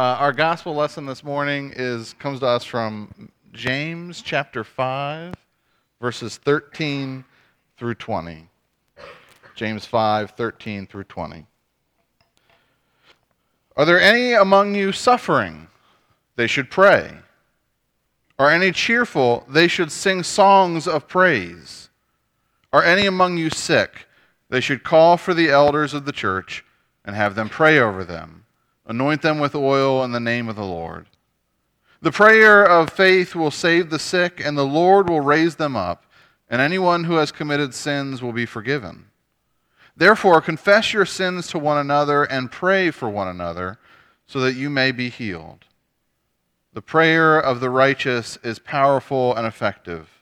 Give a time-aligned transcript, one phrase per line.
[0.00, 5.34] Uh, our gospel lesson this morning is comes to us from James chapter 5,
[6.00, 7.22] verses 13
[7.76, 8.48] through 20.
[9.54, 11.44] James 5, 13 through 20.
[13.76, 15.66] Are there any among you suffering?
[16.34, 17.12] They should pray.
[18.38, 19.44] Are any cheerful?
[19.50, 21.90] They should sing songs of praise.
[22.72, 24.06] Are any among you sick?
[24.48, 26.64] They should call for the elders of the church
[27.04, 28.46] and have them pray over them.
[28.90, 31.06] Anoint them with oil in the name of the Lord.
[32.02, 36.06] The prayer of faith will save the sick, and the Lord will raise them up,
[36.48, 39.04] and anyone who has committed sins will be forgiven.
[39.96, 43.78] Therefore, confess your sins to one another and pray for one another
[44.26, 45.66] so that you may be healed.
[46.72, 50.19] The prayer of the righteous is powerful and effective.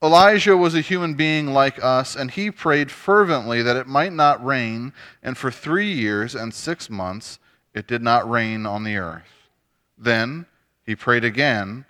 [0.00, 4.44] Elijah was a human being like us, and he prayed fervently that it might not
[4.44, 4.92] rain,
[5.24, 7.40] and for three years and six months
[7.74, 9.48] it did not rain on the earth.
[9.96, 10.46] Then
[10.84, 11.84] he prayed again,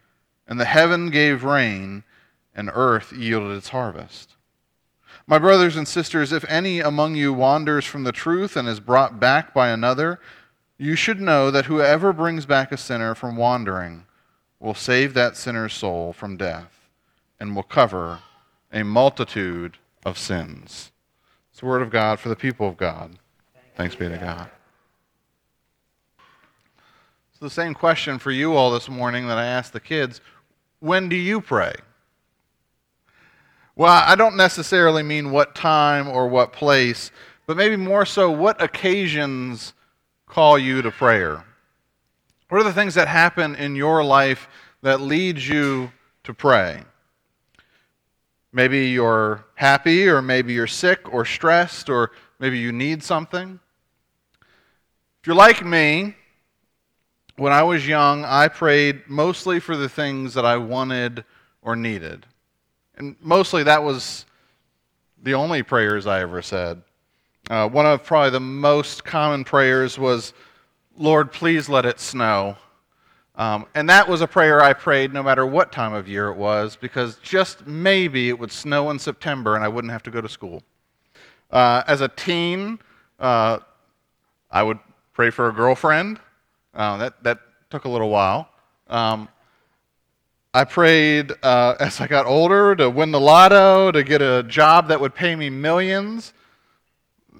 [0.46, 2.02] and the heaven gave rain,
[2.54, 4.36] and earth yielded its harvest.
[5.26, 9.20] My brothers and sisters, if any among you wanders from the truth and is brought
[9.20, 10.18] back by another,
[10.78, 14.06] you should know that whoever brings back a sinner from wandering
[14.60, 16.77] will save that sinner's soul from death
[17.40, 18.20] and will cover
[18.72, 20.92] a multitude of sins.
[21.50, 23.18] It's the word of God for the people of God.
[23.76, 24.50] Thanks be to God.
[27.38, 30.20] So, the same question for you all this morning that I asked the kids
[30.80, 31.74] when do you pray?
[33.76, 37.12] Well, I don't necessarily mean what time or what place,
[37.46, 39.72] but maybe more so what occasions
[40.26, 41.44] call you to prayer.
[42.48, 44.48] What are the things that happen in your life
[44.82, 45.92] that lead you
[46.24, 46.82] to pray?
[48.52, 53.60] Maybe you're happy, or maybe you're sick or stressed, or maybe you need something.
[55.20, 56.16] If you're like me,
[57.36, 61.24] when I was young, I prayed mostly for the things that I wanted
[61.62, 62.26] or needed.
[62.96, 64.24] And mostly that was
[65.22, 66.82] the only prayers I ever said.
[67.50, 70.32] Uh, one of probably the most common prayers was,
[70.96, 72.56] Lord, please let it snow.
[73.38, 76.36] Um, and that was a prayer I prayed no matter what time of year it
[76.36, 80.20] was, because just maybe it would snow in September and I wouldn't have to go
[80.20, 80.64] to school.
[81.50, 82.80] Uh, as a teen,
[83.20, 83.60] uh,
[84.50, 84.80] I would
[85.12, 86.18] pray for a girlfriend.
[86.74, 87.38] Uh, that, that
[87.70, 88.48] took a little while.
[88.88, 89.28] Um,
[90.52, 94.88] I prayed uh, as I got older to win the lotto, to get a job
[94.88, 96.32] that would pay me millions.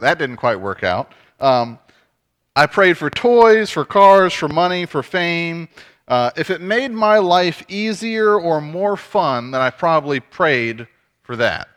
[0.01, 1.13] That didn't quite work out.
[1.41, 1.81] Um,
[2.59, 5.69] I prayed for toys, for cars, for money, for fame.
[6.09, 10.89] Uh, if it made my life easier or more fun, then I probably prayed
[11.23, 11.69] for that.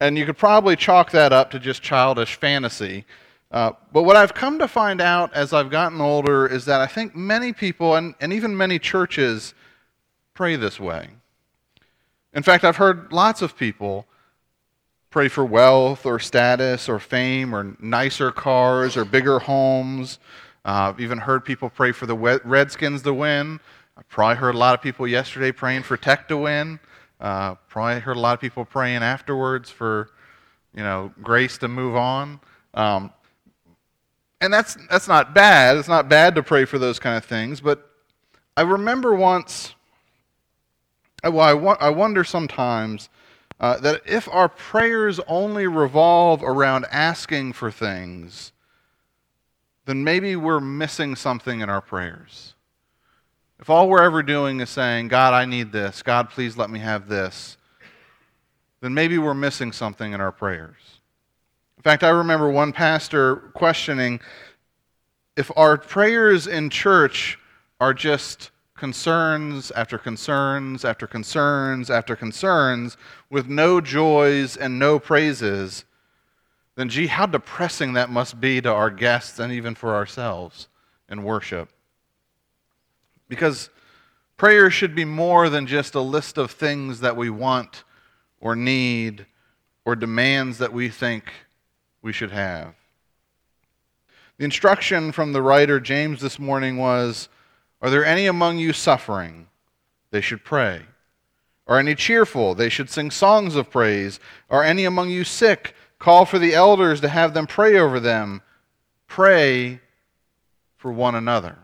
[0.00, 3.04] And you could probably chalk that up to just childish fantasy.
[3.50, 6.86] Uh, but what I've come to find out as I've gotten older is that I
[6.86, 9.52] think many people, and, and even many churches,
[10.32, 11.10] pray this way.
[12.32, 14.06] In fact, I've heard lots of people
[15.10, 20.18] pray for wealth or status or fame or nicer cars or bigger homes.
[20.64, 23.58] Uh, I've even heard people pray for the Redskins to win.
[23.96, 26.78] I probably heard a lot of people yesterday praying for Tech to win.
[27.20, 30.10] Uh, probably heard a lot of people praying afterwards for,
[30.74, 32.40] you know, grace to move on.
[32.74, 33.12] Um,
[34.40, 35.76] and that's that's not bad.
[35.76, 37.60] It's not bad to pray for those kind of things.
[37.60, 37.90] But
[38.56, 39.74] I remember once
[41.22, 43.10] well, I, wa- I wonder sometimes
[43.60, 48.52] uh, that if our prayers only revolve around asking for things,
[49.84, 52.54] then maybe we're missing something in our prayers.
[53.58, 56.78] If all we're ever doing is saying, God, I need this, God, please let me
[56.78, 57.58] have this,
[58.80, 61.00] then maybe we're missing something in our prayers.
[61.76, 64.20] In fact, I remember one pastor questioning
[65.36, 67.38] if our prayers in church
[67.78, 68.50] are just
[68.80, 72.96] concerns after concerns after concerns after concerns
[73.28, 75.84] with no joys and no praises,
[76.74, 80.66] then gee, how depressing that must be to our guests and even for ourselves
[81.10, 81.68] in worship.
[83.28, 83.68] Because
[84.38, 87.84] prayer should be more than just a list of things that we want
[88.40, 89.26] or need
[89.84, 91.30] or demands that we think
[92.00, 92.74] we should have.
[94.38, 97.28] The instruction from the writer James this morning was
[97.80, 99.48] are there any among you suffering?
[100.10, 100.82] They should pray.
[101.66, 102.54] Are any cheerful?
[102.54, 104.18] They should sing songs of praise.
[104.48, 105.74] Are any among you sick?
[105.98, 108.42] Call for the elders to have them pray over them.
[109.06, 109.80] Pray
[110.76, 111.56] for one another.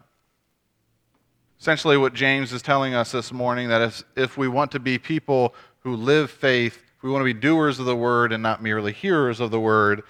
[1.58, 4.98] Essentially, what James is telling us this morning that if, if we want to be
[4.98, 8.62] people who live faith, if we want to be doers of the word and not
[8.62, 10.02] merely hearers of the word,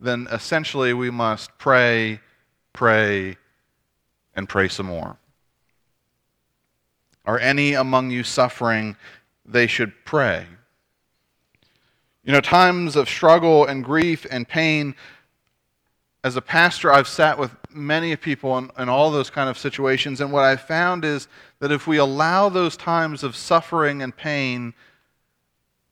[0.00, 2.20] then essentially we must pray
[2.76, 3.38] pray,
[4.36, 5.16] and pray some more.
[7.24, 8.96] Are any among you suffering?
[9.44, 10.46] They should pray.
[12.22, 14.94] You know, times of struggle and grief and pain,
[16.22, 20.20] as a pastor, I've sat with many people in, in, all those kind of situations,
[20.20, 21.28] and what I've found is
[21.60, 24.74] that if we allow those times of suffering and pain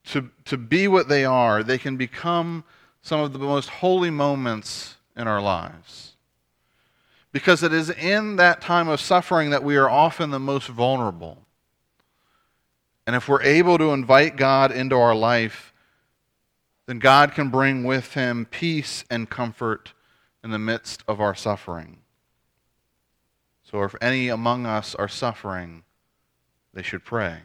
[0.06, 2.64] to, to be what they are, they can become
[3.00, 6.14] some of the most holy moments in our lives.
[7.35, 11.43] Because it is in that time of suffering that we are often the most vulnerable.
[13.09, 15.73] And if we're able to invite God into our life,
[16.87, 19.95] then God can bring with him peace and comfort
[20.45, 21.99] in the midst of our suffering.
[23.65, 25.83] So if any among us are suffering,
[26.73, 27.39] they should pray.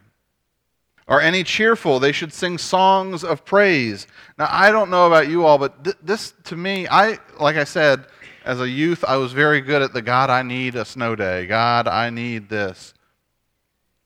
[1.07, 1.99] Are any cheerful?
[1.99, 4.05] They should sing songs of praise.
[4.37, 7.63] Now, I don't know about you all, but th- this to me, I like I
[7.63, 8.05] said,
[8.49, 11.45] as a youth, I was very good at the God, I need a snow day.
[11.45, 12.95] God, I need this.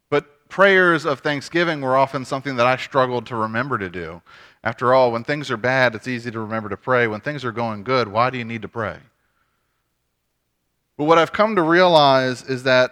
[0.10, 4.22] But prayers of thanksgiving were often something that I struggled to remember to do.
[4.62, 7.08] After all, when things are bad, it's easy to remember to pray.
[7.08, 8.98] When things are going good, why do you need to pray?
[10.98, 12.92] But what I've come to realize is that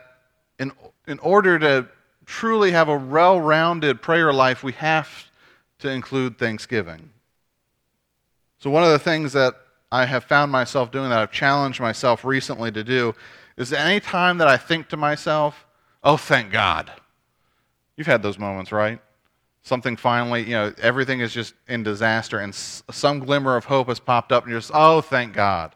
[0.57, 0.71] in,
[1.05, 1.85] in order to
[2.25, 5.29] truly have a well rounded prayer life, we have
[5.79, 7.09] to include thanksgiving.
[8.59, 9.55] So, one of the things that
[9.91, 13.13] I have found myself doing that I've challenged myself recently to do
[13.57, 15.65] is any time that I think to myself,
[16.03, 16.91] oh, thank God.
[17.97, 18.99] You've had those moments, right?
[19.63, 23.99] Something finally, you know, everything is just in disaster, and some glimmer of hope has
[23.99, 25.75] popped up, and you're just, oh, thank God.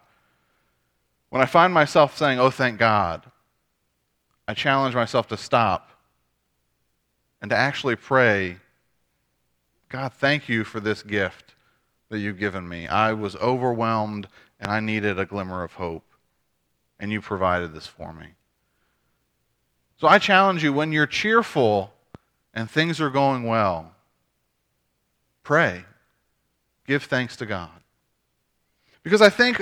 [1.30, 3.30] When I find myself saying, oh, thank God,
[4.48, 5.92] I challenge myself to stop
[7.42, 8.58] and to actually pray,
[9.90, 11.54] God, thank you for this gift
[12.10, 12.88] that you've given me.
[12.88, 14.28] I was overwhelmed
[14.60, 16.06] and I needed a glimmer of hope,
[17.00, 18.28] and you provided this for me.
[19.98, 21.94] So I challenge you when you're cheerful
[22.54, 23.92] and things are going well,
[25.44, 25.86] pray.
[26.88, 27.70] Give thanks to God.
[29.04, 29.62] Because I think,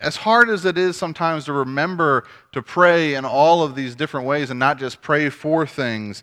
[0.00, 4.26] as hard as it is sometimes to remember to pray in all of these different
[4.26, 6.22] ways and not just pray for things,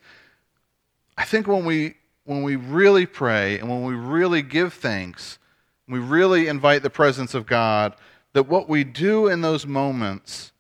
[1.17, 1.95] I think when we,
[2.25, 5.39] when we really pray and when we really give thanks,
[5.87, 7.95] we really invite the presence of God,
[8.33, 10.51] that what we do in those moments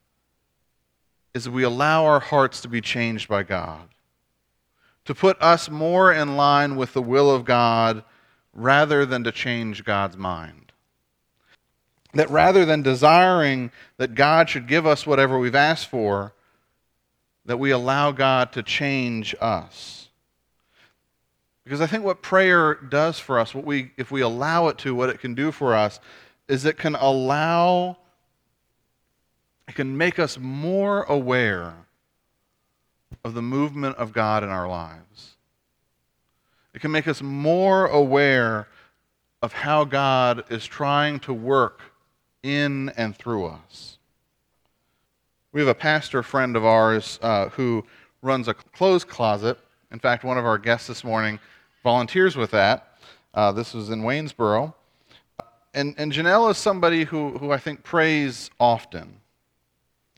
[1.33, 3.87] is we allow our hearts to be changed by God,
[5.05, 8.03] to put us more in line with the will of God
[8.53, 10.71] rather than to change God's mind.
[12.13, 16.33] That rather than desiring that God should give us whatever we've asked for,
[17.45, 20.02] that we allow God to change us.
[21.63, 24.93] Because I think what prayer does for us, what we, if we allow it to,
[24.93, 25.99] what it can do for us,
[26.47, 27.97] is it can allow,
[29.67, 31.73] it can make us more aware
[33.23, 35.35] of the movement of God in our lives.
[36.73, 38.67] It can make us more aware
[39.41, 41.81] of how God is trying to work
[42.41, 43.97] in and through us.
[45.53, 47.85] We have a pastor friend of ours uh, who
[48.21, 49.57] runs a clothes closet.
[49.91, 51.39] In fact, one of our guests this morning
[51.83, 52.97] volunteers with that.
[53.33, 54.73] Uh, this was in Waynesboro.
[55.73, 59.17] And, and Janelle is somebody who, who I think prays often.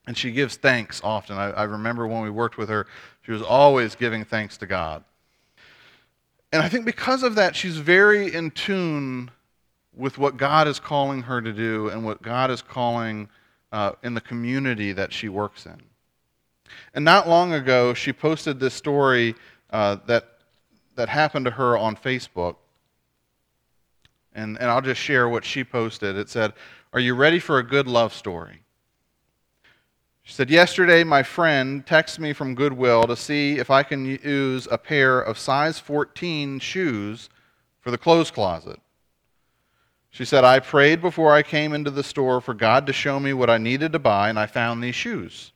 [0.07, 1.37] And she gives thanks often.
[1.37, 2.85] I, I remember when we worked with her,
[3.23, 5.03] she was always giving thanks to God.
[6.51, 9.31] And I think because of that, she's very in tune
[9.95, 13.29] with what God is calling her to do and what God is calling
[13.71, 15.81] uh, in the community that she works in.
[16.93, 19.35] And not long ago, she posted this story
[19.71, 20.34] uh, that
[20.95, 22.55] that happened to her on Facebook.
[24.33, 26.17] And, and I'll just share what she posted.
[26.17, 26.53] It said,
[26.93, 28.61] Are you ready for a good love story?
[30.23, 34.67] She said, Yesterday, my friend texted me from Goodwill to see if I can use
[34.69, 37.29] a pair of size 14 shoes
[37.79, 38.79] for the clothes closet.
[40.09, 43.33] She said, I prayed before I came into the store for God to show me
[43.33, 45.51] what I needed to buy, and I found these shoes.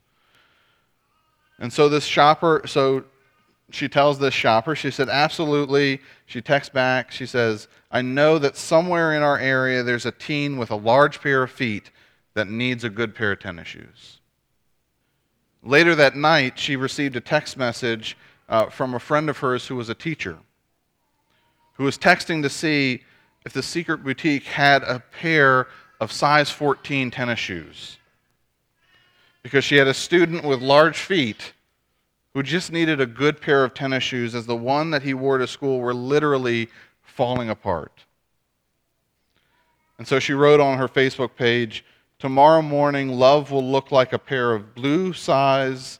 [1.58, 3.06] And so this shopper, so
[3.72, 6.02] she tells this shopper, she said, absolutely.
[6.26, 10.58] She texts back, she says, I know that somewhere in our area there's a teen
[10.58, 11.92] with a large pair of feet
[12.34, 14.20] that needs a good pair of tennis shoes.
[15.64, 18.16] Later that night, she received a text message
[18.48, 20.38] uh, from a friend of hers who was a teacher,
[21.74, 23.04] who was texting to see
[23.46, 25.68] if the secret boutique had a pair
[26.00, 27.98] of size 14 tennis shoes.
[29.44, 31.54] Because she had a student with large feet
[32.40, 35.38] who just needed a good pair of tennis shoes as the one that he wore
[35.38, 36.70] to school were literally
[37.02, 38.06] falling apart.
[39.98, 41.84] And so she wrote on her Facebook page,
[42.18, 46.00] Tomorrow morning, love will look like a pair of blue size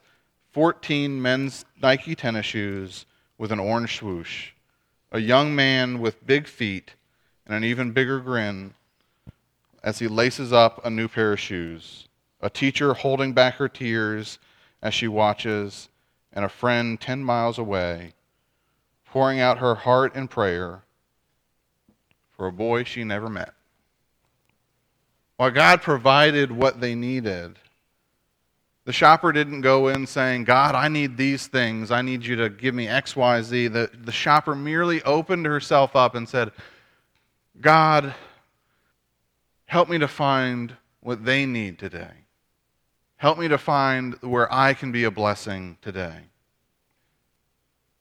[0.54, 3.06] 14 men's Nike tennis shoes
[3.38, 4.52] with an orange swoosh.
[5.12, 6.94] A young man with big feet
[7.46, 8.76] and an even bigger grin
[9.84, 12.08] as he laces up a new pair of shoes.
[12.40, 14.40] A teacher holding back her tears
[14.82, 15.90] as she watches,
[16.34, 18.14] and a friend 10 miles away
[19.06, 20.84] pouring out her heart in prayer
[22.36, 23.54] for a boy she never met.
[25.38, 27.58] While God provided what they needed,
[28.86, 31.92] the shopper didn't go in saying, God, I need these things.
[31.92, 33.68] I need you to give me X, Y, Z.
[33.68, 36.52] The, the shopper merely opened herself up and said,
[37.62, 38.14] God,
[39.66, 42.26] help me to find what they need today.
[43.20, 46.22] Help me to find where I can be a blessing today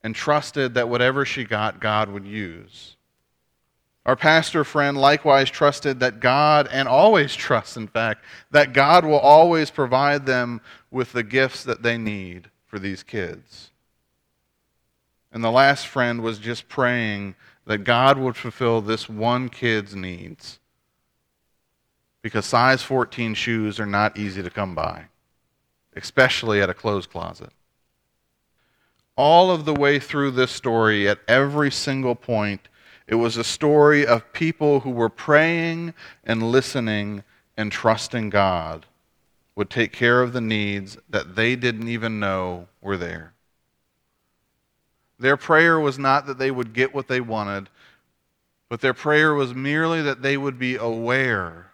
[0.05, 2.95] and trusted that whatever she got, God would use.
[4.07, 9.19] Our pastor friend likewise trusted that God, and always trusts, in fact, that God will
[9.19, 10.61] always provide them
[10.93, 13.73] with the gifts that they need for these kids.
[15.33, 17.35] And the last friend was just praying
[17.67, 20.61] that God would fulfill this one kid's needs.
[22.29, 25.07] Because size 14 shoes are not easy to come by,
[25.97, 27.51] especially at a clothes closet
[29.19, 32.69] all of the way through this story, at every single point,
[33.09, 35.93] it was a story of people who were praying
[36.23, 37.25] and listening
[37.57, 38.87] and trusting God
[39.57, 43.33] would take care of the needs that they didn't even know were there.
[45.19, 47.71] Their prayer was not that they would get what they wanted,
[48.69, 51.68] but their prayer was merely that they would be aware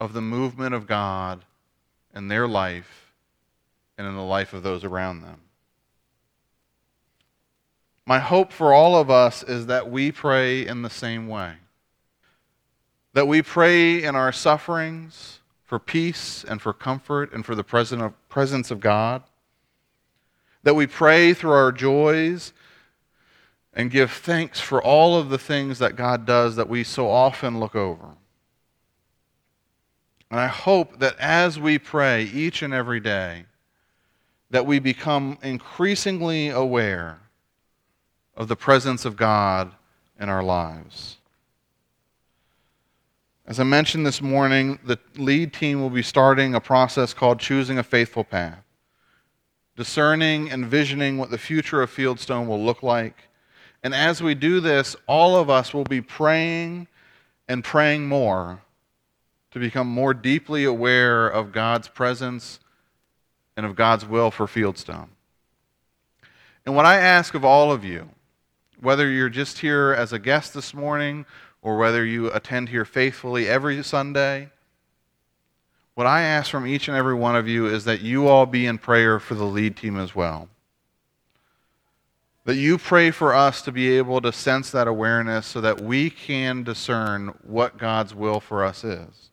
[0.00, 1.44] of the movement of God
[2.14, 3.12] in their life
[3.98, 5.40] and in the life of those around them.
[8.06, 11.54] My hope for all of us is that we pray in the same way.
[13.12, 18.70] That we pray in our sufferings for peace and for comfort and for the presence
[18.70, 19.22] of God.
[20.62, 22.52] That we pray through our joys
[23.72, 27.60] and give thanks for all of the things that God does that we so often
[27.60, 28.16] look over.
[30.30, 33.46] And I hope that as we pray each and every day,
[34.50, 37.18] that we become increasingly aware
[38.36, 39.72] of the presence of God
[40.18, 41.16] in our lives.
[43.46, 47.78] As I mentioned this morning, the lead team will be starting a process called Choosing
[47.78, 48.62] a Faithful Path,
[49.76, 53.28] discerning and visioning what the future of Fieldstone will look like.
[53.82, 56.86] And as we do this, all of us will be praying
[57.48, 58.60] and praying more
[59.50, 62.60] to become more deeply aware of God's presence
[63.56, 65.08] and of God's will for Fieldstone.
[66.64, 68.10] And what I ask of all of you
[68.80, 71.26] whether you're just here as a guest this morning
[71.62, 74.48] or whether you attend here faithfully every Sunday,
[75.94, 78.66] what I ask from each and every one of you is that you all be
[78.66, 80.48] in prayer for the lead team as well.
[82.46, 86.08] That you pray for us to be able to sense that awareness so that we
[86.08, 89.29] can discern what God's will for us is.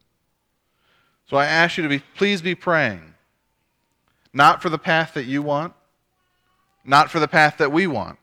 [1.29, 3.13] So I ask you to be, please be praying.
[4.33, 5.73] Not for the path that you want,
[6.85, 8.17] not for the path that we want,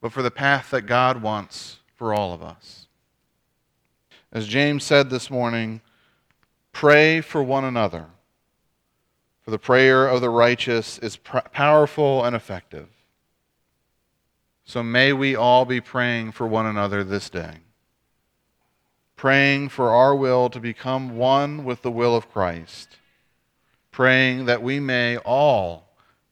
[0.00, 2.86] but for the path that God wants for all of us.
[4.32, 5.82] As James said this morning,
[6.72, 8.06] pray for one another,
[9.42, 12.88] for the prayer of the righteous is pr- powerful and effective.
[14.64, 17.58] So may we all be praying for one another this day,
[19.22, 22.96] praying for our will to become one with the will of Christ,
[23.92, 25.84] praying that we may all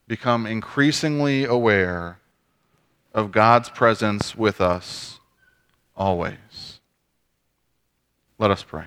[0.09, 2.19] become increasingly aware
[3.15, 5.21] of God's presence with us
[5.97, 6.81] always.
[8.39, 8.87] Let us pray.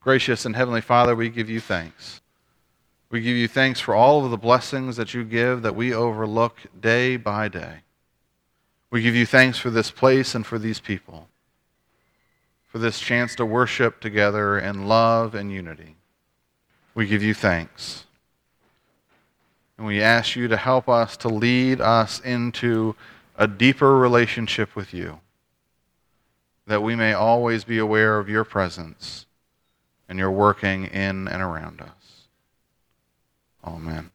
[0.00, 2.20] Gracious and Heavenly Father, we give you thanks.
[3.10, 6.62] We give you thanks for all of the blessings that you give that we overlook
[6.80, 7.82] day by day.
[8.90, 11.28] We give you thanks for this place and for these people,
[12.68, 15.96] for this chance to worship together in love and unity.
[16.94, 18.04] We give you thanks.
[19.76, 22.96] And we ask you to help us to lead us into
[23.36, 25.20] a deeper relationship with you,
[26.66, 29.26] that we may always be aware of your presence
[30.08, 32.28] and your working in and around us.
[33.64, 34.10] Amen.